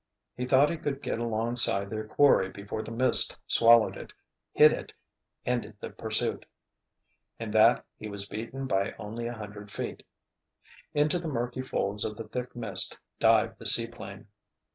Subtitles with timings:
[0.35, 4.11] He thought he could get alongside their quarry before the mist swallowed it,
[4.51, 4.91] hid it,
[5.45, 6.43] ended the pursuit.
[7.37, 10.01] In that he was beaten by only a hundred feet.
[10.95, 14.25] Into the murky folds of the thick mist dived the seaplane.